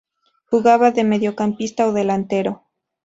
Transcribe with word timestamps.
Jugaba 0.45 0.89
de 0.89 1.03
mediocampista 1.03 1.85
o 1.85 1.91
delantero. 1.99 2.53